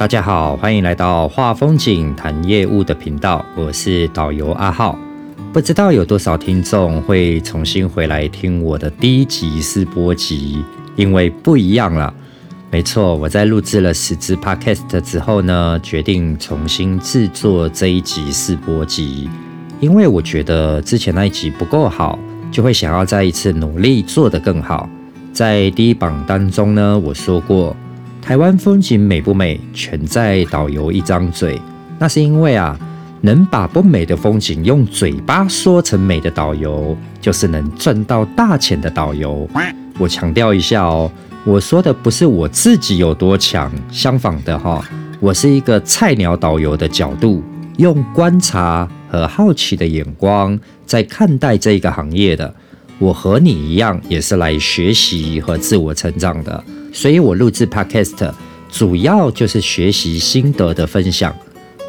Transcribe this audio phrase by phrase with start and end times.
[0.00, 4.98] 大家好，欢迎来到画风景谈业务的频道，我是导游阿浩。
[5.52, 10.64] 不知道有多少听众会重新回来听我的第一集试播集，
[10.96, 12.14] 因为不一样了。
[12.70, 19.28] 没错，我在录制了十支 podcast 之后呢，决定重新制作这一集试播集，
[19.80, 22.18] 因为我觉得之前那一集不够好，
[22.50, 24.88] 就会想要再一次努力做得更好。
[25.30, 27.76] 在第一榜当中呢，我说过，
[28.22, 31.60] 台湾风景美不美，全在导游一张嘴。
[31.98, 32.78] 那是因为啊。
[33.22, 39.46] 能把不美的风景用嘴巴说成美的导游，就是能赚到大钱的导游。
[39.98, 41.12] 我强调一下哦，
[41.44, 44.82] 我说的不是我自己有多强，相反的哈，
[45.20, 47.42] 我是一个菜鸟导游的角度，
[47.76, 52.54] 用观察和好奇的眼光在看待这个行业的。
[52.98, 58.32] 我和你一样，也是来学习和自我成长的，所以我录制 Podcast
[58.70, 61.34] 主要就是学习心得的分享。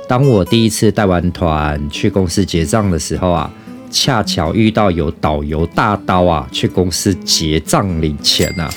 [0.07, 3.51] 当我第一次带完团去公司结账的时候啊，
[3.89, 8.69] 恰巧遇到有导游大刀啊去公司结账领钱啊，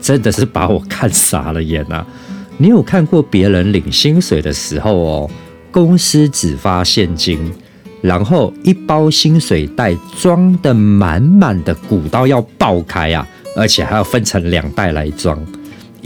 [0.00, 2.06] 真的是把我看傻了眼啊！
[2.58, 5.30] 你有看过别人领薪水的时候哦，
[5.70, 7.52] 公司只发现金，
[8.00, 15.38] 然后一包薪水袋装的满满的，鼓到要爆开啊，而且还要分成两袋来装。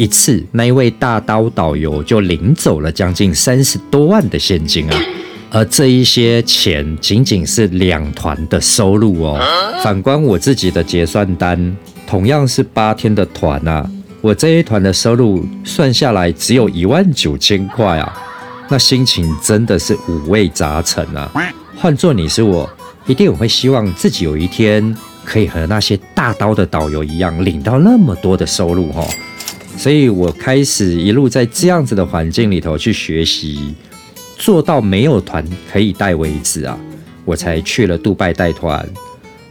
[0.01, 4.99] 一次，那一位大刀导游就领走了将近三十多万的现金啊，
[5.51, 9.39] 而这一些钱仅仅是两团的收入哦。
[9.85, 13.87] 反观我自己的结算单，同样是八天的团啊，
[14.23, 18.11] 我这一团的收入算下来只有一万九千块啊，
[18.71, 21.31] 那心情真的是五味杂陈啊。
[21.77, 22.67] 换做你是我，
[23.07, 29.07] 一定我会希望自己有一天可以和那些大刀的导游一样，领到那么多的收入哈。
[29.81, 33.75] 所以我开始一路在这样子的环境里头去学习，
[34.37, 35.43] 做到没有团
[35.73, 36.79] 可以带为止啊，
[37.25, 38.87] 我才去了杜拜带团。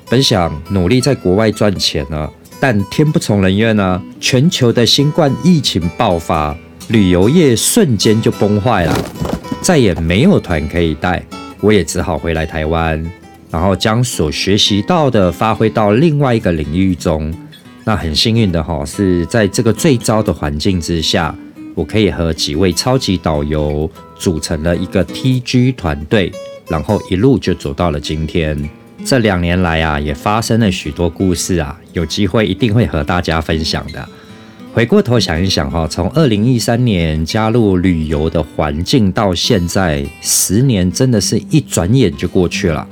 [0.07, 2.29] 本想努力在国外赚钱呢，
[2.59, 6.55] 但天不从人愿呢，全球的新冠疫情爆发，
[6.89, 8.95] 旅游业瞬间就崩坏了，
[9.61, 11.25] 再也没有团可以带，
[11.59, 13.03] 我也只好回来台湾，
[13.49, 17.33] 然后将所学习到的发挥到另外一个领域中。
[17.85, 21.35] 那很幸运的哈，是在这个最糟的环境之下，
[21.73, 26.31] 我可以和几位超级导游组成了一个 TG 团队，
[26.67, 28.69] 然后一路就走到了今天。
[29.05, 34.07] 这两年来啊，也发生了许多故事啊，有机会一定会和大家分享的。
[34.71, 42.87] 回过头想一想哈，从二零一三年加入旅游的环境到现在，十年真的是一转眼就过去了。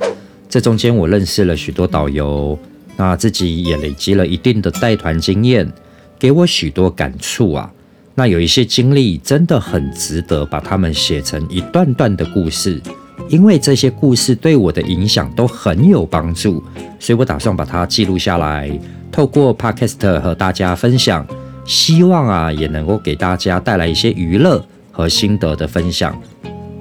[0.49, 2.57] 这中间我认识了许多导游。
[2.97, 5.71] 那自己也累积了一定的带团经验，
[6.19, 7.71] 给我许多感触啊。
[8.15, 12.81] 那有一些经历真的很值得把它们写成一段段的故事，
[13.29, 16.63] 因为这些故事对我的影响都很有帮助，
[16.99, 18.67] 所以我打算把它记录下来，
[19.11, 21.23] 透过 Podcast 和大家分享，
[21.63, 26.19] 希望啊也能够给大家带来一些娱乐和心得的分享。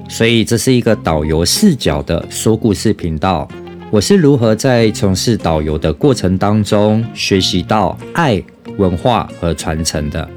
[0.08, 3.46] 所以这是一个导游视角的说故事频道。
[3.96, 8.42] 我是如何在从事导游的过程当中学习到爱、
[8.76, 10.28] 文化和传承的，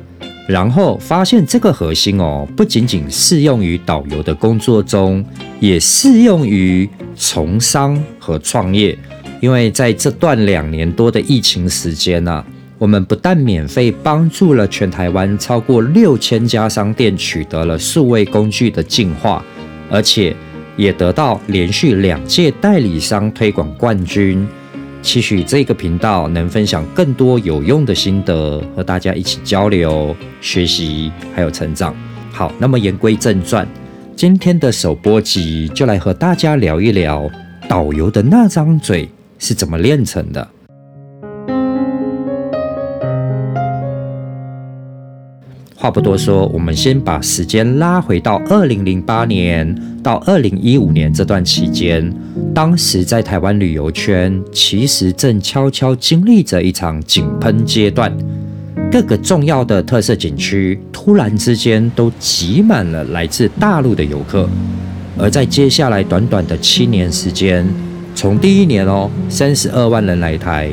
[0.47, 5.22] 然后发现这个核心哦，不仅仅适用于导游的工作中，
[5.59, 8.97] 也适用于从商和创业。
[9.42, 12.41] 因为在这段两年多的疫情时间呢，
[12.78, 19.44] 我们不但免费帮助了全台湾超过六千家商店取得了数位工具的进化，
[19.90, 20.34] 而且。
[20.79, 24.47] 也得到连续两届代理商推广冠军，
[25.01, 31.94] 期许这个频道能分享更多有用的心得，和大家一起交流、学习还有成长。
[32.31, 33.67] 好，那么言归正传，
[34.16, 37.29] 今天的首播集就来和大家聊一聊
[37.67, 40.47] 导游的那张嘴是怎么练成的。
[45.81, 49.73] 话不多说，我们先把时间拉回到二零零八年
[50.03, 52.14] 到二零一五年这段期间。
[52.53, 58.11] 当时在台湾旅游圈，其实正悄悄经历着一场井喷阶段，
[58.91, 64.49] 各个重要的特色景区突然之间都挤满了来自大陆的游客。
[65.17, 67.66] 而在接下来短短的七年时间，
[68.21, 70.69] 从第一年哦，三十二万人来台。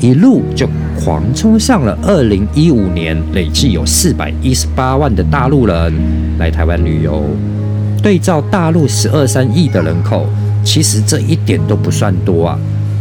[0.00, 0.68] 一路就
[1.02, 5.94] 狂冲上了二零一五年，累计有四百一十八万的大陆人
[6.38, 7.24] 来台湾旅游。
[8.02, 10.26] 对照大陆十二三亿的人口，
[10.62, 12.58] 其实这一点都不算多啊。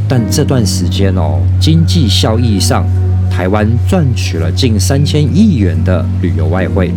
[0.08, 2.86] 但这段时间哦，经济效益上，
[3.30, 6.94] 台湾赚取了近三千亿元的旅游外汇。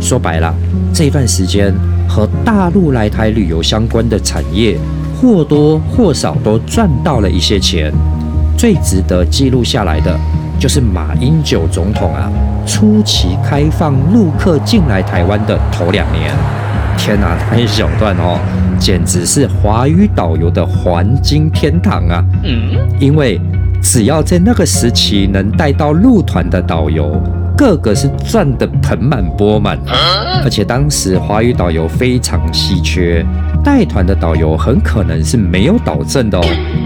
[0.00, 0.54] 说白了，
[0.94, 1.74] 这段时间
[2.08, 4.78] 和大陆来台旅游相关的产业，
[5.26, 7.92] 或多或少都赚到了一些钱。
[8.56, 10.16] 最值得记录下来的，
[10.56, 12.30] 就是马英九总统啊，
[12.64, 16.32] 初期开放陆客进来台湾的头两年。
[16.96, 18.38] 天哪， 那一小段哦，
[18.78, 22.24] 简直是华语导游的黄金天堂啊！
[22.44, 23.40] 嗯，因为
[23.82, 27.20] 只要在那个时期能带到陆团的导游。
[27.56, 29.78] 个个是赚得盆满钵满，
[30.44, 33.24] 而且当时华语导游非常稀缺，
[33.64, 36.44] 带团的导游很可能是没有导证的哦，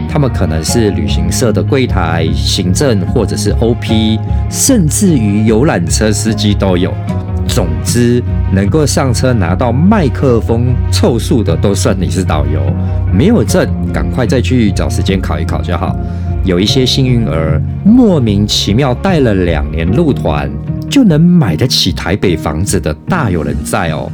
[0.08, 4.18] 他们可能是旅行社的柜台、行政或者是 OP，
[4.48, 6.94] 甚至于游览车司机都有。
[7.48, 8.22] 总之，
[8.52, 12.60] 能够上车拿到麦克风凑数的，都算你是导游。
[13.12, 15.96] 没有证，赶快再去找时间考一考就好。
[16.44, 20.50] 有一些幸运儿莫名其妙带了两年路团，
[20.90, 24.10] 就能买得起台北房子的大有人在哦。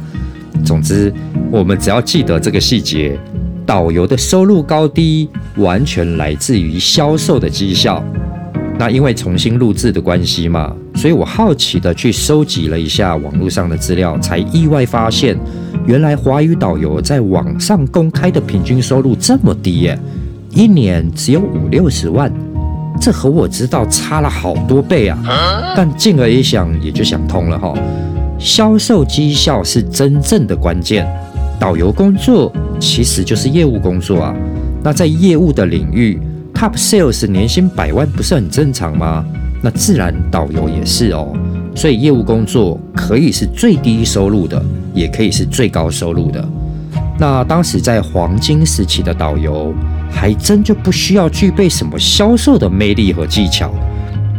[0.65, 1.13] 总之，
[1.49, 3.17] 我们只要记得这个细节，
[3.65, 8.03] 导游的收入高低完全来自于销售的绩效。
[8.77, 15.35] 那因为重新录制的关系嘛，所以我好奇的去收集了一下网络上的资料，才意外发现，
[15.85, 19.97] 原来华语导游在网上公开的平均收入这么低耶。
[20.57, 22.33] 一年只有五六十万，
[22.99, 25.19] 这和我知道差了好多倍啊！
[25.75, 27.75] 但进而一想，也就想通了哈。
[28.39, 31.07] 销售绩效是真正的关键，
[31.59, 34.35] 导游工作其实就是业务工作啊。
[34.83, 36.19] 那在业务的领域
[36.55, 39.23] ，Top Sales 年薪百万不是很正常吗？
[39.61, 41.31] 那自然导游也是哦。
[41.75, 44.59] 所以业务工作可以是最低收入的，
[44.95, 46.43] 也可以是最高收入的。
[47.19, 49.71] 那当时在黄金时期的导游。
[50.11, 53.71] 还真就不需要具备什么销售的魅力和技巧，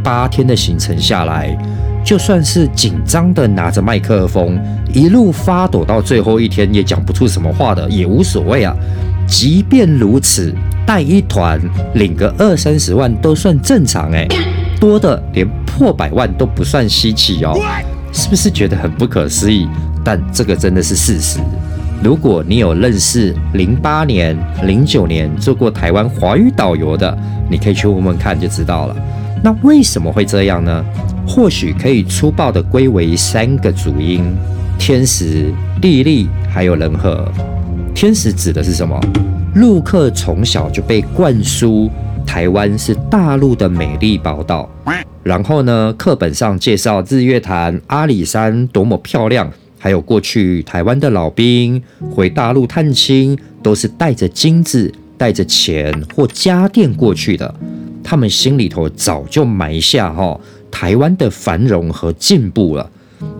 [0.03, 1.57] 八天的行程下来，
[2.03, 4.59] 就算是紧张的拿着麦克风，
[4.93, 8.75] 一路发抖到最后一天也讲不出什么话的也无所谓啊。
[9.27, 10.53] 即便如此，
[10.85, 11.61] 带一团
[11.93, 14.27] 领个二三十万都算正常哎，
[14.79, 17.55] 多的连破百万都不算稀奇哦。
[18.11, 19.67] 是不是觉得很不可思议？
[20.03, 21.39] 但这个真的是事实。
[22.01, 27.17] 如果你有认识零八年、零九年做过台湾华语导游的，
[27.49, 28.95] 你可以去问问看就知道了。
[29.43, 30.83] 那为什么会这样呢？
[31.27, 34.23] 或许可以粗暴的归为三个主因：
[34.77, 37.29] 天时、地利，还有人和。
[37.93, 38.97] 天时指的是什么？
[39.55, 41.89] 陆客从小就被灌输
[42.25, 44.69] 台湾是大陆的美丽宝岛，
[45.21, 49.51] 然后呢，课本上介绍日月潭、阿里山多么漂亮。
[49.81, 51.81] 还有过去台湾的老兵
[52.11, 57.55] 回大陆探亲，都是带着金子、带着钱或家电过去的。
[58.03, 60.37] 他们心里头早就埋下哈
[60.69, 62.91] 台湾的繁荣和进步了。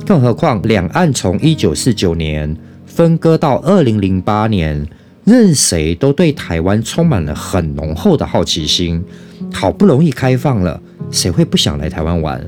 [0.05, 2.55] 更何况两岸从一九四九年
[2.85, 4.87] 分割到二零零八年，
[5.25, 9.03] 任谁都对台湾充满了很浓厚的好奇心。
[9.51, 10.81] 好不容易开放了，
[11.11, 12.41] 谁会不想来台湾玩？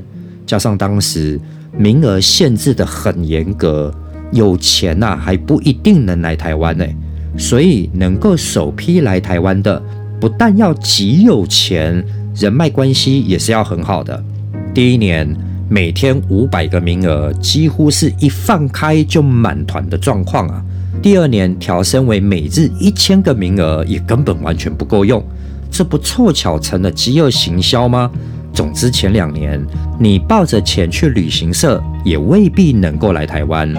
[0.46, 1.38] 加上当时。
[1.76, 3.92] 名额限制的很严格，
[4.30, 6.86] 有钱呐还不一定能来台湾呢。
[7.38, 9.82] 所以能够首批来台湾的，
[10.20, 12.04] 不但要极有钱，
[12.36, 14.22] 人脉关系也是要很好的。
[14.74, 15.26] 第一年
[15.68, 20.62] 每天五百个名额，几乎是一放开就满团的状况啊。
[21.00, 25.24] 第二年调升为每日一千个名额，也根本完全不够用，
[25.70, 28.10] 这不凑巧成了饥饿行销吗？
[28.52, 29.60] 总之，前两年
[29.98, 33.72] 你抱着钱去旅行社，也未必能够来台湾。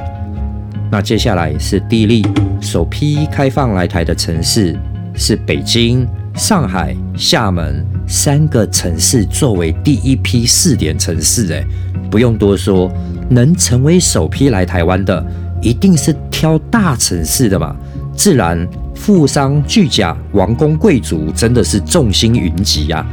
[0.92, 2.26] 那接下来是地利，
[2.60, 4.78] 首批开放来台的城市
[5.16, 11.48] 是北京、上海、厦门三个城市，作为第一批试点城市。
[11.48, 11.66] 诶，
[12.10, 12.92] 不用多说，
[13.30, 15.24] 能成为首批来台湾的，
[15.62, 17.76] 一定是挑大城市的嘛。
[18.16, 23.06] 自然，富商巨贾、王公贵族真的是众星云集呀。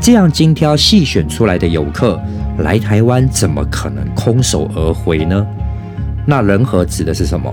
[0.00, 2.20] 这样精挑细选出来的游客
[2.58, 5.46] 来台湾，怎么可能空手而回呢？
[6.26, 7.52] 那人和指的是什么？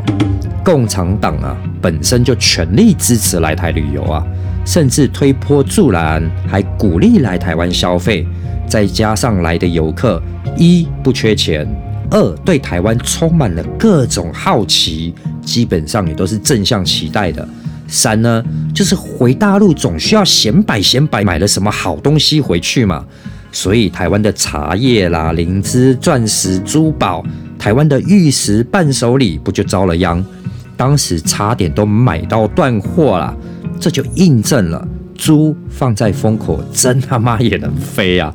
[0.63, 4.23] 共产党啊，本身就全力支持来台旅游啊，
[4.65, 8.25] 甚至推波助澜，还鼓励来台湾消费。
[8.65, 10.21] 再加上来的游客，
[10.57, 11.67] 一不缺钱，
[12.09, 17.47] 二对台湾充满了各种好奇，基本上也都是正向期待的。
[17.93, 23.05] 三呢，就是回大陆总需要显摆显摆，买了什么好东西回去嘛。
[23.51, 27.23] 所以台湾的茶叶啦、灵芝、钻石、珠宝，
[27.59, 30.25] 台湾的玉石伴手礼不就遭了殃？
[30.75, 33.38] 当时差点都买到断货了，
[33.79, 38.33] 这就印证了猪放在风口，真他妈也能飞啊！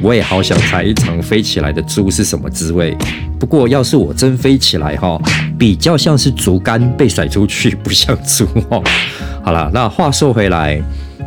[0.00, 2.96] 我也好想猜一场飞起来的猪是什么滋味。
[3.38, 5.20] 不过要是我真飞起来哈，
[5.58, 8.82] 比较像是竹竿被甩出去，不像猪哦。
[9.42, 10.80] 好了，那话说回来，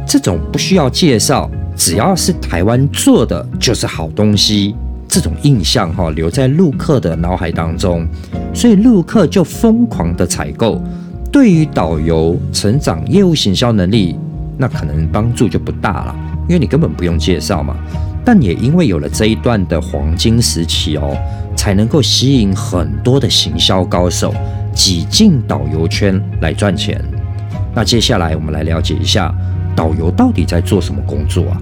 [0.06, 4.76] 这种不需要介绍，只要是台湾做的就是好东西，
[5.08, 8.06] 这种印象哈留在陆客的脑海当中，
[8.54, 10.82] 所以陆客就疯狂的采购。
[11.32, 14.18] 对于导游成长业务行销能力，
[14.58, 16.16] 那可能帮助就不大了，
[16.50, 17.76] 因为你根本不用介绍嘛。
[18.24, 21.18] 但也因为有了这一段的黄金时期哦，
[21.56, 24.34] 才能够吸引很多的行销高手
[24.74, 27.04] 挤进导游圈来赚钱。
[27.74, 29.34] 那接下来我们来了解一下
[29.76, 31.62] 导游到底在做什么工作啊？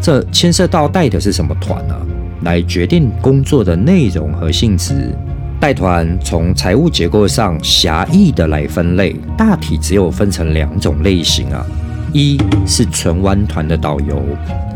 [0.00, 1.94] 这牵涉到带的是什么团呢？
[2.42, 5.14] 来决定工作的内容和性质。
[5.58, 11.64] 带团从财务结构上狭义的来分类，大体只有分成两种类型啊，
[12.16, 14.22] 一是纯玩团的导游，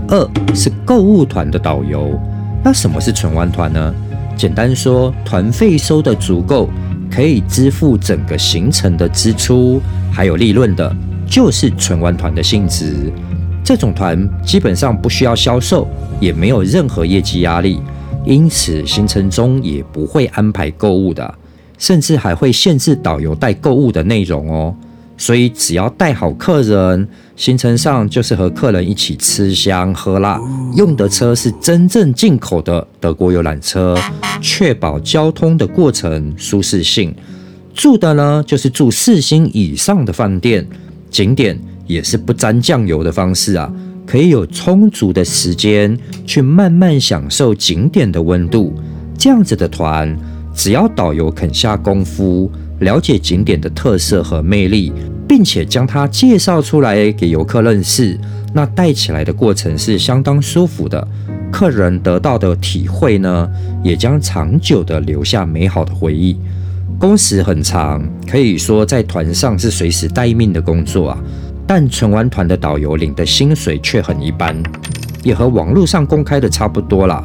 [0.09, 2.21] 二是购物团的导游。
[2.63, 3.95] 那什么是纯玩团呢？
[4.37, 6.69] 简单说，团费收的足够，
[7.11, 9.81] 可以支付整个行程的支出，
[10.13, 10.95] 还有利润的，
[11.27, 13.11] 就是纯玩团的性质。
[13.65, 15.89] 这种团基本上不需要销售，
[16.21, 17.81] 也没有任何业绩压力。
[18.27, 21.35] 因此，行程中也不会安排购物的，
[21.79, 24.75] 甚至还会限制导游带购物的内容哦。
[25.17, 27.07] 所以，只要带好客人，
[27.41, 30.39] 行程上就是和客人一起吃香喝辣，
[30.77, 33.97] 用的车是真正进口的德国游览车，
[34.43, 37.15] 确保交通的过程舒适性。
[37.73, 40.69] 住的呢，就是住四星以上的饭店，
[41.09, 43.73] 景点也是不沾酱油的方式啊。
[44.07, 48.75] 可以有充足的时间去慢慢享受景点的温度，
[49.17, 50.15] 这样子的团，
[50.55, 54.93] 只要导游肯下功夫，了解景点的特色和魅力，
[55.31, 58.19] 并且将它介绍出来给游客认识，
[58.53, 61.07] 那带起来的过程是相当舒服的。
[61.53, 63.49] 客人得到的体会呢，
[63.85, 66.37] 也将长久的留下美好的回忆。
[66.99, 71.19] 工时很长，可以说在团上是随时待命的工作啊。
[71.65, 74.61] 但纯玩团的导游领的薪水却很一般，
[75.23, 77.25] 也和网络上公开的差不多啦。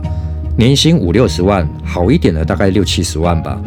[0.55, 3.59] 年薪五六十万，好一点的大概六七十万吧。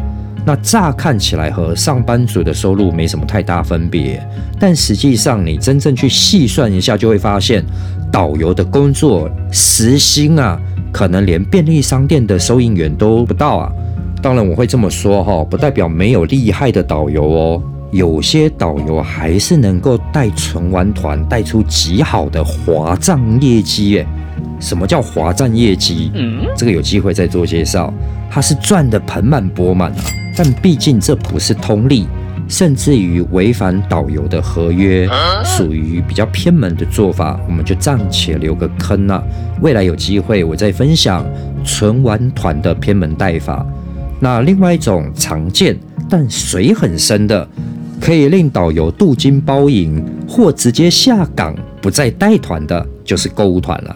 [0.49, 4.19] 那乍看起来和上班族的收入没什么太大分别，
[4.59, 7.63] 但实际上你真正去细算一下，就会发现
[8.11, 10.59] 导游的工作时薪啊，
[10.91, 13.71] 可能连便利商店的收银员都不到啊。
[14.23, 17.63] 当然我会这么说哈，不代表没有厉害的导游哦。
[17.91, 24.07] 有些导游还是能够带纯玩团带出极好的华账业绩耶。
[24.59, 26.11] 什么叫华账业绩？
[26.57, 27.93] 这个有机会再做介绍。
[28.31, 29.97] 他是赚得盆满钵满啊，
[30.41, 32.07] 但毕竟这不是通例，
[32.47, 35.05] 甚至于违反导游的合约，
[35.43, 39.21] 属于比较偏门的做法，我们就暂且留个坑啊。
[39.61, 41.25] 未来有机会我再分享
[41.65, 43.65] 纯玩团的偏门带法。
[44.21, 45.77] 那另外一种常见
[46.09, 47.45] 但水很深的。
[47.99, 53.93] 可以令导游镀金包银或直接下岗不再带团的，就是购物团了。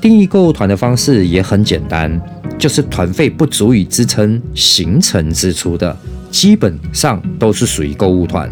[0.00, 2.22] 定义购物团的方式也很简单，
[2.58, 5.96] 就是团费不足以支撑行程支出的，
[6.30, 8.50] 基本上都是属于购物团。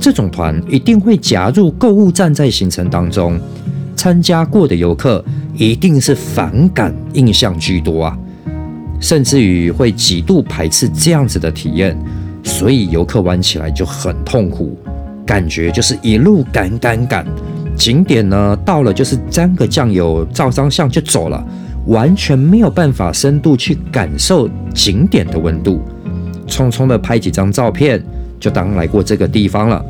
[0.00, 3.40] 这种团一定会加入购物站在行程当中，
[3.96, 8.18] 参加过的游客一定是反感印象居多啊，
[9.00, 11.98] 甚至于会极度排斥这样子的体验。
[12.44, 14.78] 所以游客玩起来就很痛苦，
[15.26, 17.26] 感觉就是一路赶赶赶，
[17.76, 21.44] 景点呢到了就是沾个酱油、照张相就走了，
[21.88, 25.82] 完全没有办法深度去感受景点的温度，
[26.46, 28.02] 匆匆的拍几张照片
[28.38, 29.84] 就当来过这个地方了。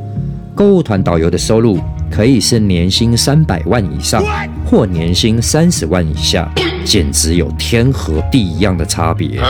[0.55, 1.79] 购物团导游的收入
[2.11, 4.23] 可以是年薪三百万以上，
[4.65, 6.49] 或年薪三十万以下，
[6.85, 9.41] 简直有天和地一样的差别。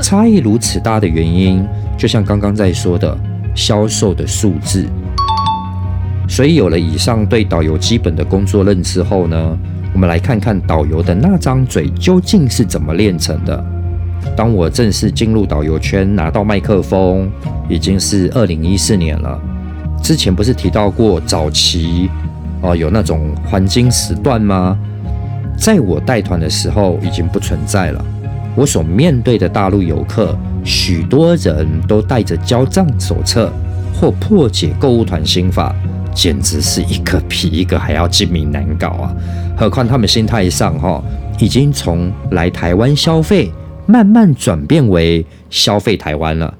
[0.00, 1.66] 差异如此大的原因。
[1.98, 3.16] 就像刚刚在说的
[3.54, 4.84] 销售的数字，
[6.28, 9.58] 所以有了以上对导游基本的工作认知后呢，
[9.96, 13.64] 我们来看看导游的那张嘴究竟是怎么练成的。
[14.36, 17.30] 当我正式进入导游圈，拿到麦克风，
[17.66, 19.40] 已经是二零一四年了。
[20.02, 22.10] 之前不是提到过早期
[22.60, 24.78] 哦有那种黄金时段吗？
[25.56, 28.04] 在我带团的时候已经不存在了。
[28.54, 30.36] 我所面对的大陆游客。
[30.62, 33.50] 许多人都带着交账手册
[33.94, 35.74] 或破解购物团心法，
[36.16, 39.14] 简直是一个比一个还要精明难搞啊！
[39.54, 41.04] 何况他们心态上哈，
[41.38, 43.52] 已经从来台湾消费
[43.84, 46.52] 慢慢转变为消费台湾了。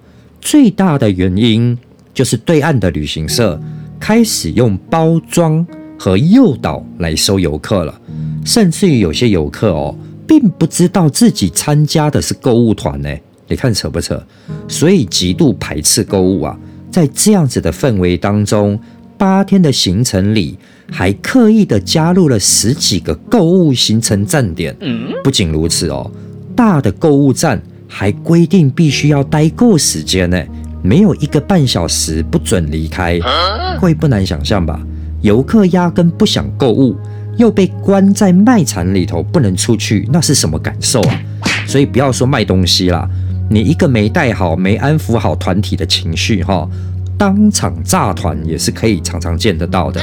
[0.42, 1.76] 最大的原因
[2.12, 3.58] 就是对岸的旅行社
[3.98, 5.66] 开始用包装
[5.98, 8.00] 和诱导来收游客了，
[8.44, 9.96] 甚至于有些游客哦，
[10.28, 13.08] 并不知道自己参加的是购物团呢。
[13.48, 14.22] 你看扯不扯？
[14.68, 16.58] 所以极度排斥购物啊！
[16.90, 18.78] 在这样子的氛围当中，
[19.18, 20.58] 八天的行程里，
[20.90, 24.76] 还刻意的加入了十几个购物行程站点。
[25.22, 26.10] 不仅如此哦，
[26.54, 30.42] 大的购物站还规定必须要待够时间呢，
[30.82, 33.18] 没有一个半小时不准离开。
[33.80, 34.80] 会不难想象吧？
[35.22, 36.96] 游客压根不想购物，
[37.36, 41.20] 又被关在卖场里头不能出去，那是什么感受啊？
[41.66, 43.08] 所以不要说卖东西啦。
[43.48, 46.68] 你一个没带好、没安抚好团体的情绪，哈，
[47.18, 50.00] 当场炸团也是可以常常见得到的。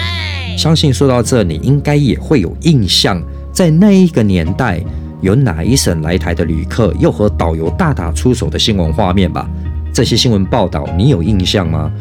[0.58, 4.82] 相信说到这，你应该也会有印象，在那一个年代，
[5.22, 9.50] 有哪一省来台的旅客又和导游大打出手的新闻画面吧？
[9.93, 11.91] 这些新闻报道你有印象吗？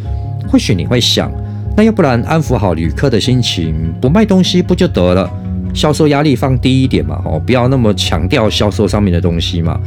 [0.48, 1.30] 或许你会想，
[1.76, 5.30] 那要不然安抚好旅客的心情，不卖东西不就得了？
[5.74, 9.78] 销售压力放低一点嘛，哦，不要那么强调销售上面的东西嘛。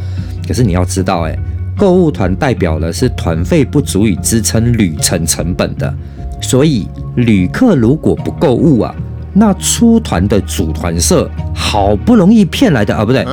[0.48, 1.38] 可是你要知道，哎，
[1.77, 5.94] 购物团代表的是团费不足以支撑旅程成本的，
[6.41, 8.96] 所以旅客如果不购物啊，
[9.34, 13.25] 那出团的组团社好不容易骗来的啊，不对，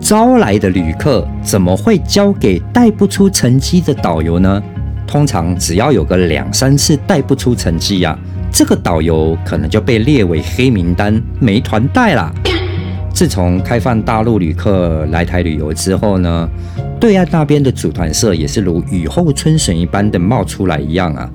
[0.00, 4.62] 招来的旅客怎么会交给带不出成绩的导游呢？
[5.06, 8.18] 通常只要有个两三次带不出成绩呀，
[8.50, 12.32] 这个导游可能就被列为黑名单，没团带啦。
[13.14, 16.48] 自从开放大陆旅客来台旅游之后呢，
[16.98, 21.30] 对岸那边的组团社也是如雨后春笋一般的冒出来一样啊，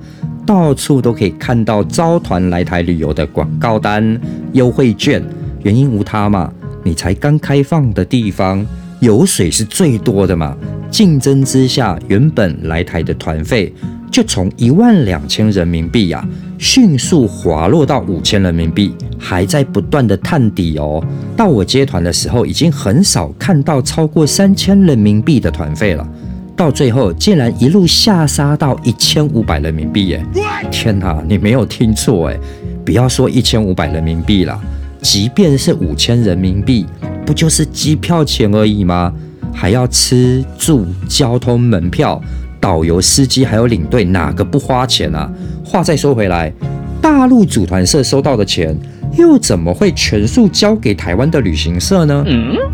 [0.46, 4.20] 到处都可以看到招团来台旅游的广告单、
[4.52, 5.22] 优惠券。
[5.62, 6.52] 原因无他嘛，
[6.84, 8.64] 你才刚开放的地方，
[9.00, 10.54] 油水是最多的嘛。
[10.90, 13.72] 竞争之下，原本来台的团费
[14.10, 16.26] 就从一万两千人民币呀。
[16.58, 21.02] 迅速滑落到五千人民币，还在不断的探底哦。
[21.34, 26.06] 到我接团的时候，已经很少看到超过三千人民币的团费了。
[26.54, 30.22] 到最后，竟然一路下杀到一千五百人民币耶！
[30.70, 32.38] 天哪，你没有听错哎！
[32.84, 34.60] 不要说一千五百人民币了，
[35.00, 36.84] 即便是五千人民币，
[37.24, 39.10] 不就是机票钱而已吗？
[39.50, 42.20] 还要吃住、交通、门票。
[42.60, 45.30] 导游、司机还有领队，哪个不花钱啊？
[45.64, 46.52] 话再说回来，
[47.00, 48.76] 大陆组团社收到的钱，
[49.16, 52.24] 又怎么会全数交给台湾的旅行社呢？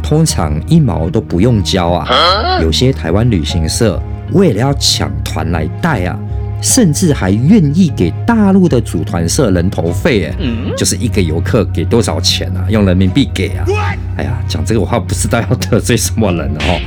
[0.03, 2.61] 通常一毛都不用交啊。
[2.61, 4.01] 有些台湾旅行社
[4.33, 6.19] 为了要抢团来带啊，
[6.61, 10.35] 甚至还愿意给大陆的组团社人头费，哎，
[10.77, 12.67] 就是一个游客给多少钱啊？
[12.69, 13.65] 用人民币给啊？
[14.17, 16.81] 哎呀，讲这个话不知道要得罪什么人哦。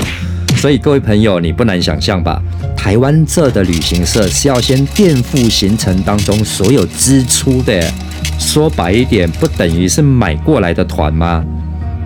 [0.60, 2.44] 所以各位朋友，你不难想象吧？
[2.76, 7.82] 台湾这的旅行社是要先垫付行程当中所有支出的。
[8.38, 11.42] 说白一点，不等于是买过来的团吗？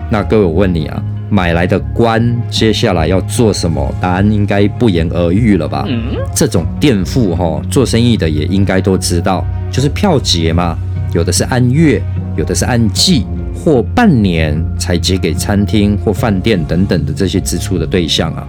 [0.08, 3.92] 那各位我问你啊，买来的官接下来要做什么？
[4.00, 5.84] 答案应该不言而喻了吧？
[6.32, 10.78] 这种垫付哈，做生意的也应该都知道，就是票结嘛。
[11.12, 12.00] 有的是按月，
[12.36, 13.26] 有的是按季。
[13.64, 18.46] 或半年才结给餐厅或饭店等等的这些支出的对象啊，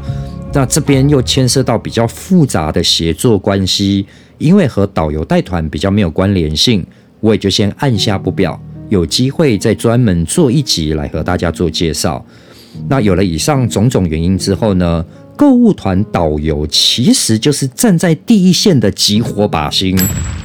[0.52, 4.06] 那这边又牵涉到比较复杂的协作关系，
[4.38, 6.86] 因为和导游带团比较没有关联性，
[7.22, 12.26] 我也就先按下不表，有机会再专门做一集来和大家做介绍。
[12.90, 15.06] 那有了以上种种原因之后呢，
[15.38, 19.98] 购物团导游其实就是站在第一线的急火把星，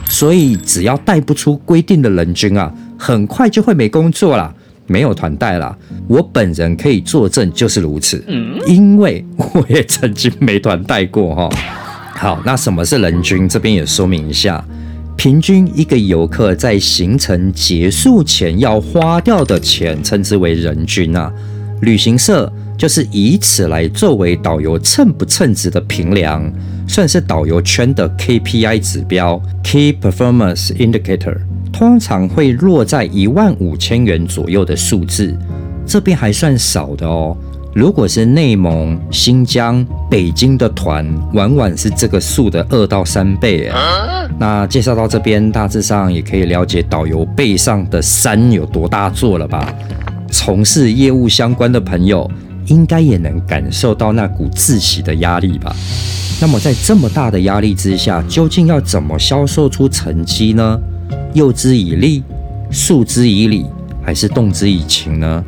[0.08, 4.54] 所以只要带不出规定的人均啊，很快就会没工作了。
[4.90, 5.76] 没有团带啦，
[6.08, 8.24] 我本人可以作证，就是如此。
[8.26, 11.48] 嗯，因为我也曾经没团带过哈。
[12.16, 13.48] 好，那什么是人均？
[13.48, 14.64] 这边也说明一下，
[15.16, 21.32] 平均一个游客在行程结束前要花掉的钱，称之为人均啊。
[21.82, 26.52] 旅行社就是以此来作为导游称不称职的评量，
[26.92, 31.36] 算是导游圈的 KPI 指标 （Key Performance Indicator）。
[31.72, 35.32] 通常会落在一万五千元左右的数字，
[35.86, 37.36] 这边还算少的哦。
[37.72, 44.28] 如果是内蒙、新疆、北京的团，往往是这个数的二到三倍啊。
[44.36, 49.72] 那介绍到这边，大致上也可以了解导游背上的山有多大座了吧？
[50.28, 52.28] 从事业务相关的朋友，
[52.70, 55.74] 应该也能感受到那股窒息的压力吧？
[56.40, 60.80] 那么在这么大的压力之下，究竟要怎么销售出成绩呢？
[61.34, 62.22] 诱之以利，
[62.70, 63.66] 诉之以理，
[64.02, 65.44] 还是动之以情呢？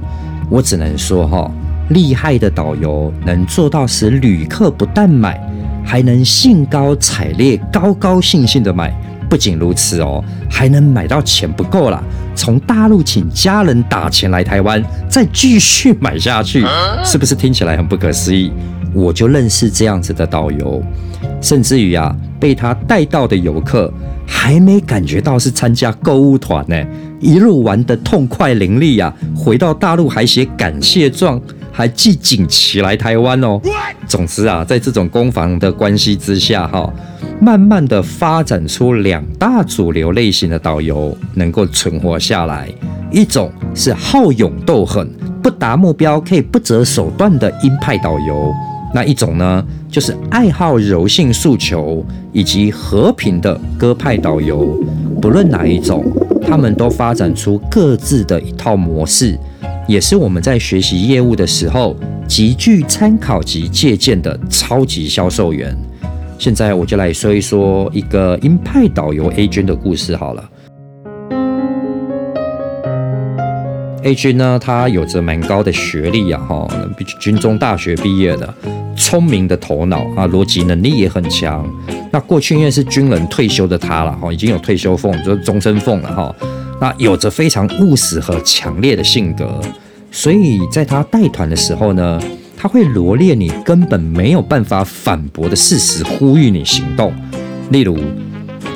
[0.51, 1.51] 我只能说哈，
[1.91, 5.41] 厉害的导游能做到使旅客不但买，
[5.85, 8.93] 还能兴高采烈、高高兴兴的买。
[9.31, 12.03] 不仅如此哦，还能买到钱不够了，
[12.35, 16.65] 从大陆请家人打钱来台湾，再继续买下去，
[17.05, 18.51] 是不是听起来很不可思议？
[18.95, 20.83] 我就认识这样子的导游，
[21.41, 23.93] 甚至于啊，被他带到的游客
[24.27, 26.77] 还没感觉到是参加购物团呢，
[27.21, 31.41] 一路玩得痛快淋漓呀，回到大陆还写感谢状，
[31.71, 33.61] 还寄锦旗来台湾哦。
[34.07, 36.93] 总之啊，在这种攻防的关系之下，哈。
[37.43, 42.73] 慢慢的发展出两大主流类型的导游能够存活下来，
[43.11, 45.11] 一种是好勇斗狠，
[45.43, 48.49] 不达目标可以不择手段的鹰派导游，
[48.95, 54.81] 那一种呢，就是爱好柔性诉求以及和平的鸽派导游。
[55.21, 56.05] 不论哪一种，
[56.47, 59.37] 他们都发展出各自的一套模式，
[59.89, 61.97] 也是我们在学习业务的时候
[62.29, 65.77] 极具参考及借鉴的超级销售员。
[66.43, 70.51] 现在我就来说一说一个鹰派导游 A 君的故事好了。
[74.03, 76.69] A 君呢，他有着蛮高的学历啊，哈，
[77.21, 78.53] 军中大学毕业的，
[78.97, 81.65] 聪明的头脑啊，逻辑能力也很强。
[82.11, 86.35] 那过去因为是军人退休的他了，哈，已经有退休俸，就是终身俸了，哈。
[86.81, 89.61] 那有着非常务实和强烈的性格，
[90.11, 92.21] 所以在他带团的时候呢。
[92.63, 97.13] 他会罗列你根本没有办法反驳的事实，呼吁你行动。
[97.71, 97.99] 例如，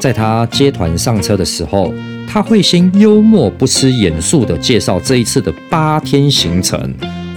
[0.01, 1.94] 在他接团上车的时候，
[2.27, 6.92] 他会先幽默不失严肃地介绍这一次的八天行程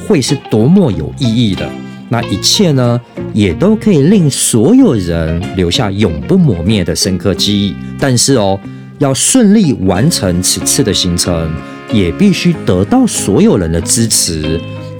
[0.07, 1.69] 会是多么有意义的。
[2.09, 2.99] 那一切呢，
[3.31, 7.75] 也都可以令所有人留下永不磨灭的深刻记忆。
[7.99, 8.59] 但是哦，
[8.97, 11.47] 要顺利完成此次的行程，
[11.93, 14.59] 也必须得到所有人的支持。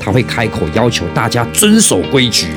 [0.10, 2.48] 他会开口要求大家遵守规矩，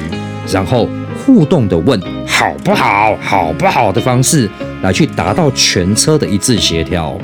[0.51, 4.49] 然后互动的问好不好、好不好的方式
[4.83, 7.19] 来去达到全车的一致协调。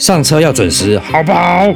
[0.00, 1.68] 上车要准时，好不好？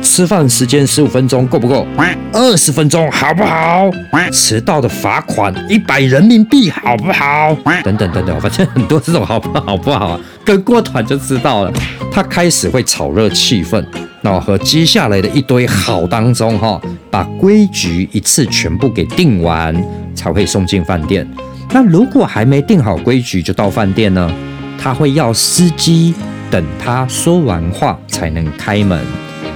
[0.00, 1.86] 吃饭时间十五分钟够不够？
[2.32, 3.90] 二十分钟好不好？
[4.32, 7.54] 迟到的罚款一百人民币好不好？
[7.84, 9.60] 等等等等，反正很多这种好不好？
[9.66, 10.18] 好不好？
[10.42, 11.72] 跟过团就知道了。
[12.10, 13.84] 他开始会炒热气氛。
[14.22, 19.76] 那和接下来的一堆好当中，哈，把规矩一次全部给定完，
[20.14, 21.28] 才会送进饭店。
[21.70, 24.32] 那如果还没定好规矩就到饭店呢？
[24.80, 26.14] 他会要司机
[26.50, 28.98] 等他说完话才能开门。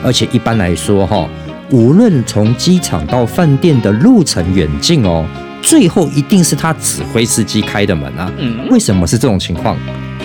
[0.04, 1.28] 而且一般来说，哈，
[1.70, 5.24] 无论从机场到饭店的路程远近哦，
[5.62, 8.30] 最后一定是他指挥司机开的门啊。
[8.70, 9.76] 为什么是这种情况？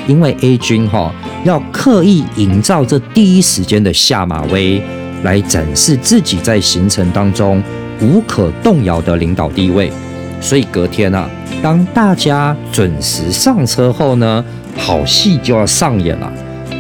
[0.08, 4.82] 因为 A 军哈要刻意营造这第一时间的下马威，
[5.24, 7.62] 来展示自己在行程当中
[8.02, 9.92] 无可动摇的领导地位，
[10.40, 11.30] 所以隔天啊，
[11.62, 14.44] 当大家准时上车后呢，
[14.78, 16.32] 好戏就要上演了。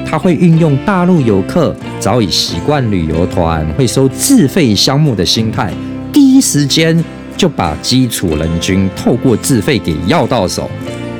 [0.09, 5.69] 他会运用大陆游客早已习惯旅游团会收自费项目的心态，
[6.13, 7.03] 第一时间
[7.35, 10.69] 就把基础人均透过自费给要到手。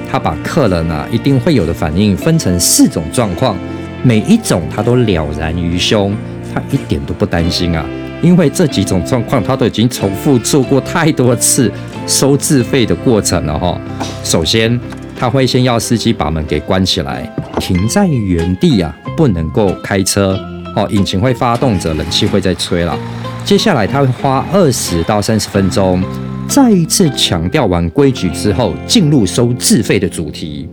[0.10, 3.58] 他把客人啊一定会有的反应分成四种状况，
[4.04, 6.16] 每一种他都了然于胸，
[6.54, 7.86] 他一点都不担心啊，
[8.22, 11.70] 因为这几种状况他都已经重复做过太多次
[12.08, 13.78] 收自费的过程了哈。
[14.24, 14.80] 首先，
[15.18, 17.28] 他会先要司机把门给关起来，
[17.60, 20.40] 停在原地啊，不能够开车
[20.76, 22.98] 哦，引擎会发动着，冷气会在吹了。
[23.44, 26.04] 接下来他会花二十到三十分钟。
[26.48, 30.70] 再一次强调完规矩之后，进入收自费的主题，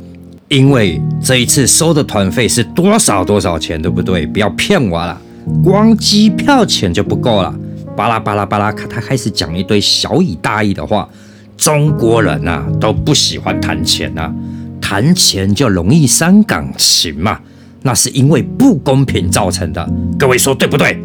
[0.48, 4.26] 因为这一次收的团费是多少多少钱，对不对？
[4.26, 5.18] 不要骗我了，
[5.64, 7.52] 光机票钱就不够了。
[7.96, 11.09] 巴拉巴拉巴拉，他开始讲一堆小以大义的话。
[11.56, 14.32] 中国人呐都不喜欢谈钱呐，
[14.80, 17.38] 谈钱就容易伤感情嘛，
[17.82, 19.88] 那是因为不公平造成的。
[20.18, 20.98] 各位说对不对？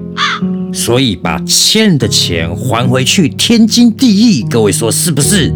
[0.71, 4.45] 所以把欠的钱还回去，天经地义。
[4.49, 5.51] 各位说是不是？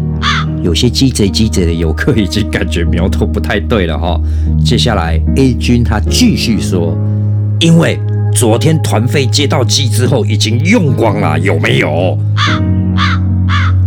[0.62, 4.18] 有些鸡贼鸡贼的游客已经感觉苗头不太对了哈。
[4.64, 6.96] 接下来 A 君他继续说，
[7.60, 8.00] 因为
[8.34, 12.18] 昨天团费接到机之后已经用光了，有没有？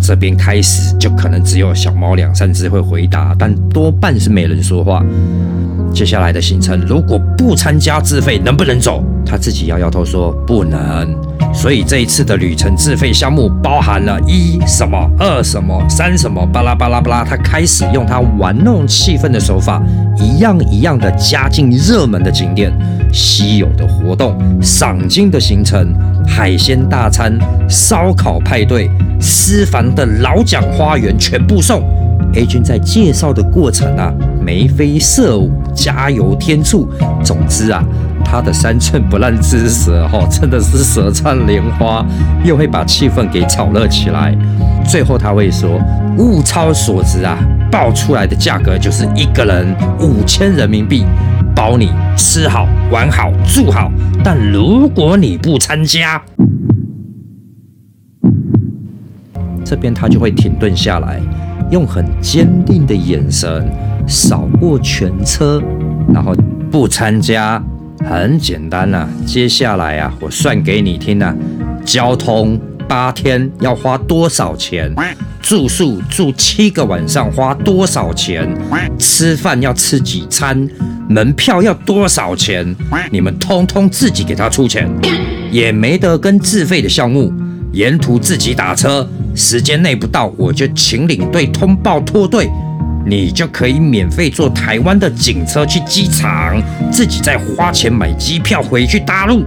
[0.07, 5.03] 这边开始就可能只有小猫两三只会回答，但多半是没人说话。
[5.93, 9.03] 接下来的行程如果不参加自费，能不能走？
[9.25, 11.13] 他自己摇摇头说不能。
[11.53, 17.25] 所以这一次的旅程自费项目包含了一什么、二什么、三什么，巴拉巴拉巴拉。
[17.25, 19.83] 他开始用他玩弄气氛的手法，
[20.17, 22.71] 一样一样的加进热门的景点、
[23.11, 25.93] 稀有的活动、赏金的行程、
[26.27, 27.37] 海鲜大餐、
[27.67, 31.81] 烧烤派对、私房的老蒋花园，全部送。
[32.35, 36.87] A 君在介绍的过程啊，眉飞色舞，加油添醋。
[37.23, 37.83] 总之啊。
[38.29, 42.05] 他的三寸不烂之舌，哦， 真的是舌灿莲花，
[42.43, 44.35] 又会把气氛给炒热起来。
[44.85, 45.79] 最后他会说，
[46.17, 47.37] 物超所值啊，
[47.71, 51.05] 报出来的价格就是一个人五千人民币，
[51.57, 53.91] 包你吃好、玩好、住好。
[54.23, 56.21] 但如果你不参加，
[59.65, 61.19] 这边他就会停顿下来，
[61.71, 63.67] 用很坚定的眼神
[64.07, 65.59] 扫过全车，
[66.13, 66.31] 然后
[66.69, 67.59] 不参加。
[68.07, 71.35] 很简单呐，接下来啊，我算给你听啊。
[71.83, 74.93] 交通八天要花多少钱？
[75.41, 78.47] 住宿住七个晚上花多少钱？
[78.99, 80.69] 吃饭要吃几餐？
[81.09, 82.75] 门票要多少钱？
[83.11, 84.89] 你们通通自己给他出钱，
[85.49, 87.31] 也没得跟自费的项目。
[87.71, 92.49] 沿途自己打车，时间内不到我就请领队通报脱队。
[93.05, 99.45] 你就可以免费坐台湾的警车去机场，自己再花钱买机票回去大陆。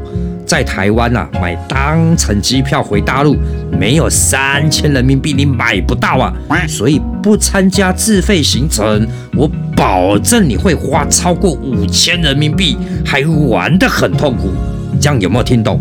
[0.50, 3.36] 在台湾啊，买单程机票回大陆，
[3.78, 6.34] 没有三千人民币你买不到啊。
[6.66, 14.50] 所以不参加自费行程，我保证你会花超过五千人民币，还玩得很痛苦。
[15.00, 15.80] 这样有没有听懂？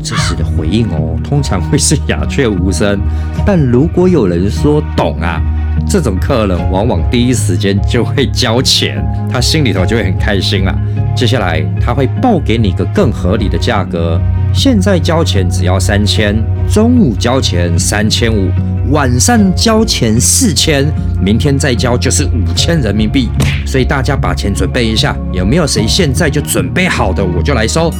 [0.00, 3.00] 这时的回应哦，通常会是鸦雀无声。
[3.44, 5.42] 但如果有人说懂啊。
[5.88, 10.72] 这种客人往往第一时间就会交钱，他心里头就会很开心了。
[11.14, 14.20] 接下来他会报给你一个更合理的价格，
[14.52, 16.36] 现在交钱只要三千，
[16.68, 18.50] 中午交钱三千五，
[18.90, 20.84] 晚上交钱四千，
[21.20, 23.28] 明天再交就是五千人民币。
[23.64, 27.92] 所以大家把钱准备一下，有没有谁现在就准备好的，我就来收。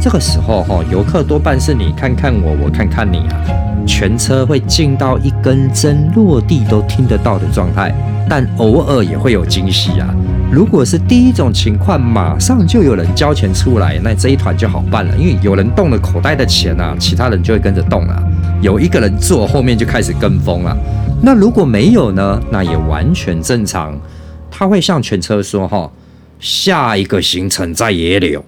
[0.00, 3.40] 这个时候哈，游客多半是你看看我，我看看你啊。
[3.86, 7.94] 全车会进到一根针落地都听得到的状态，
[8.28, 10.08] 但偶尔也会有惊喜啊！
[10.54, 18.22] 如果是第一种情况，马上就有人交钱出来，那这一团就好办了，因为有人动了口袋的钱啊，其他人就会跟着动了。
[18.62, 20.76] 有一个人做，后面就开始跟风了。
[21.20, 22.40] 那如果没有呢？
[22.52, 24.00] 那也完全正常。
[24.48, 25.90] 他会向全车说：“哈，
[26.38, 28.44] 下一个行程在野柳。”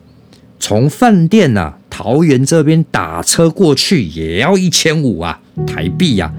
[0.60, 6.32] 从饭店呐，桃园这边打车过去也要一千五啊，台币呀。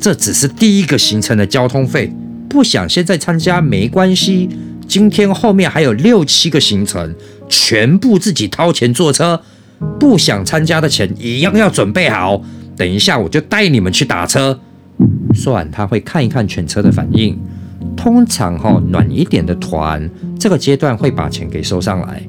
[0.00, 2.12] 这只是第一个行程的交通费，
[2.48, 4.48] 不想现在参加没关系。
[4.90, 7.14] 今天后面还有六七个行程，
[7.48, 9.40] 全部自己掏钱坐车。
[10.00, 12.42] 不想参加的钱一样要准备好。
[12.76, 14.58] 等一下我就带你们去打车。
[15.32, 17.38] 说完他会看一看全车的反应。
[17.96, 22.20] 通常哈暖一点的团，这个阶段会把钱给收上来。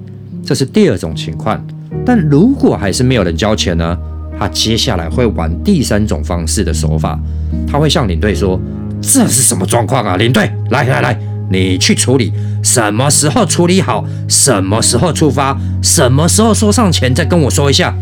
[0.45, 1.65] 这是第二种情况，
[2.05, 3.97] 但如果还是没有人交钱呢？
[4.37, 7.19] 他接下来会玩第三种方式的手法，
[7.67, 8.61] 他会向领队说
[9.01, 10.15] ：“这是什么状况啊？
[10.15, 11.19] 领队，来来来，
[11.51, 12.31] 你去处理，
[12.63, 17.93] 什么时候处理好，什么时候出发，什么时候收上钱，再跟我说一下。”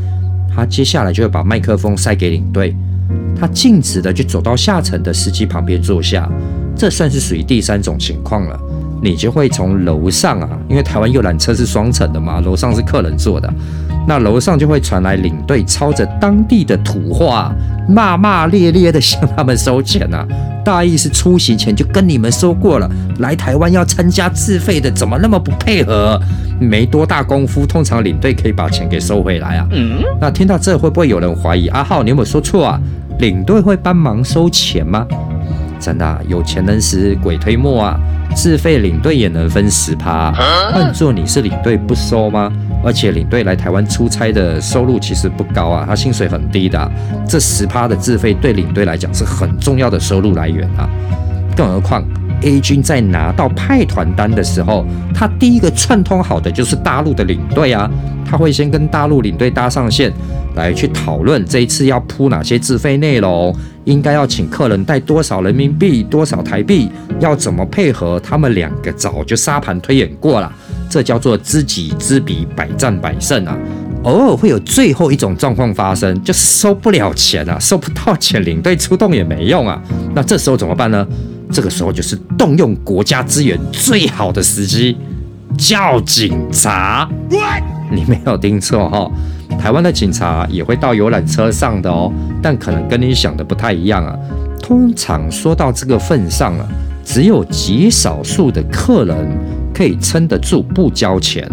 [0.56, 2.76] 他接下来就会把麦克风塞给领队，
[3.40, 6.30] 他径直的就走到下层的司机旁边坐下，
[6.76, 8.60] 这算是属于第三种情况了。
[9.02, 13.52] 你就会从楼上啊，因为台湾游览车是双层的嘛，楼上是客人坐的，
[14.08, 17.54] 那楼上就会传来领队操着当地的土话，
[17.88, 20.28] 骂骂咧咧的向他们收钱啊，
[20.66, 26.20] 大意是出行前就跟你们说过了，来台湾要参加自费的，怎么那么不配合？
[26.60, 29.68] 没多大功夫，通常领队可以把钱给收回来啊。
[30.20, 32.80] 那听到这会不会有人怀疑阿浩，你有没有说错啊？
[33.20, 35.06] 领队会帮忙收钱吗？
[35.80, 38.00] 真的，有钱能使鬼推磨啊！
[38.36, 40.32] 自费领队也能分十趴，
[40.74, 42.52] 换做你是领队不收吗？
[42.84, 46.92] 而且领队来台湾出差的收入其实不高啊，他薪水很低的。
[47.28, 50.88] 这十趴的自费对领队来讲是很重要的收入来源啊。
[51.56, 52.04] 更何况
[52.42, 57.90] A 军在拿到派团单的时候，他第一个串通好的就是大陆的领队啊，
[58.26, 60.12] 他会先跟大陆领队搭上线。
[60.56, 68.20] 来去讨论这一次要铺哪些自费内容，应该要请客人带多少人民币、多少台币，要怎么配合？
[68.20, 70.52] 他们两个早就沙盘推演过了，
[70.90, 73.56] 这叫做知己知彼，百战百胜啊。
[74.04, 79.82] 偶尔会有最后一种状况发生，就收不了钱啊，收不到钱，领队出动也没用啊。
[80.16, 81.08] 那这时候怎么办呢？
[81.52, 84.98] 这个时候就是动用国家资源最好的时机，
[85.58, 87.10] 叫警察。
[87.92, 89.12] 你没有听错哈。
[89.58, 94.16] 台湾的警察也会到游览车上的哦，但可能跟你想的不太一样啊。
[94.62, 96.68] 通常说到这个份上啊，
[97.04, 99.28] 只有极少数的客人
[99.74, 101.50] 可以撑得住不交钱，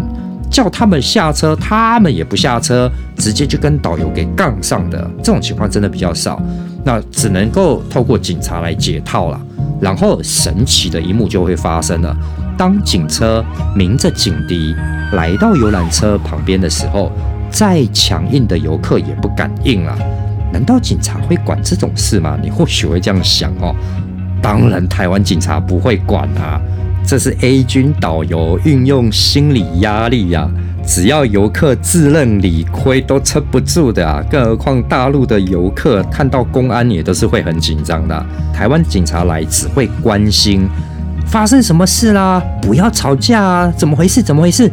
[0.49, 6.39] 叫他们下车，他们也不下车，直接就跟导游给杠上的这种情况真的比较少。
[6.85, 9.41] 那只能够透过警察来解套了。
[9.79, 12.15] 然后神奇的一幕就会发生了，
[12.57, 13.43] 当警车
[13.75, 14.75] 鸣着警笛
[15.13, 17.11] 来到游览车旁边的时候，
[17.49, 19.97] 再强硬的游客也不敢应啊！
[20.51, 22.37] 难道警察会管这种事吗？
[22.41, 23.75] 你或许会这样想哦。
[24.41, 26.59] 当然，台湾警察不会管啊，
[27.05, 30.49] 这是 A 军导游运用心理压力呀。
[30.87, 34.23] 只要游客自认理亏，都撑不住的啊！
[34.31, 38.25] 更何况大陆的游客看到公安也都是会很紧张的。
[38.53, 40.65] 台湾警察来只会关心
[41.27, 44.21] 发生什么事啦，不要吵架啊，怎么回事？
[44.21, 44.71] 怎么回事？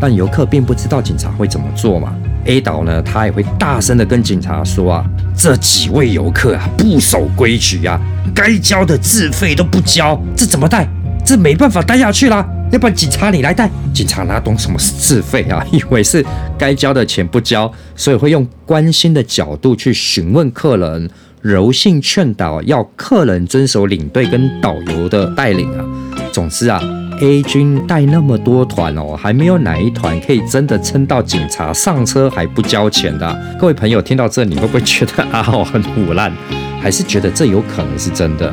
[0.00, 2.12] 但游客并不知道警察会怎么做嘛。
[2.46, 5.04] A 岛呢，他也会大声的跟警察说啊，
[5.36, 7.98] 这几位游客啊不守规矩啊，
[8.34, 10.88] 该交的自费都不交，这怎么带？
[11.24, 12.46] 这没办法待下去啦。
[12.70, 15.64] 要不然警察你来带，警察哪懂什么是自费啊？
[15.70, 16.24] 以为是
[16.58, 21.08] 该交的钱不交，所以会用关心的角度去询问客人，
[21.40, 25.84] 柔性劝导，要客人遵守领队跟导游的带领啊。
[26.32, 26.80] 总之啊
[27.20, 33.56] ，A 军带那么多团哦，还没有哪一团可以真的撑到警察上车还不交钱的。
[33.60, 36.32] 各位朋友听到这，你会不会觉得 阿浩很腐烂，
[36.80, 38.52] 还是觉得这有可能是真的？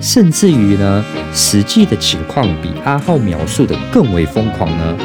[0.00, 4.96] 甚至于呢，实际的情况比阿浩描述的更为疯狂呢。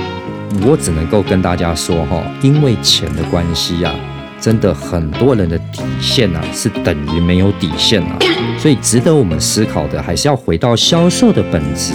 [0.66, 3.94] 我只能够跟大家说哈，因为钱的关系啊，
[4.40, 8.18] 真的很多人的底线啊是等于没有底线啊。
[8.58, 11.94] 所以值得我们思考的，还是要回到销售的本质，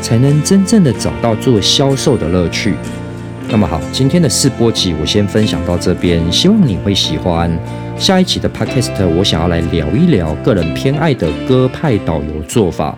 [0.00, 2.74] 才能真正的找到做销售的乐趣。
[3.52, 7.50] 那么好，今天的试播集我先分享到这边，希望你会喜欢。
[7.98, 12.96] 下一期的 podcast 我想要来聊一聊个人偏爱的歌派导游做法。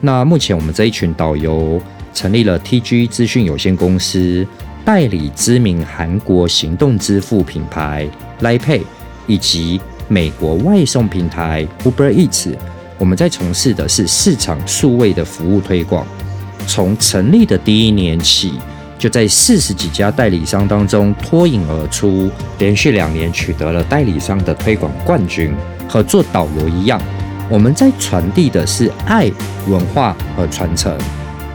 [0.00, 1.80] 那目前我们这一群导游
[2.12, 4.44] 成立了 TG 资讯有限公司，
[4.84, 8.08] 代理知名韩国行动支付品牌
[8.40, 8.82] LIPE
[9.28, 12.56] 以及美国外送平台 Uber Eats。
[12.98, 16.04] 我们在从事的是市场数位的服务推广。
[16.66, 18.54] 从成立的第一年起。
[19.02, 25.52] 就在四十几家代理商当中脱颖而出，连续两年取得了代理商的推广冠军。
[25.88, 27.02] 和做导游一样，
[27.50, 29.28] 我们在传递的是爱、
[29.66, 30.96] 文化和传承，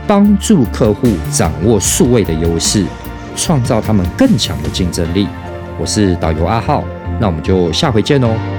[0.06, 2.84] 帮助客户掌握数位的优势，
[3.38, 5.26] 创造他们更强的竞争力。
[5.80, 6.84] 我是导游阿浩，
[7.18, 8.57] 那我们就下回见哦。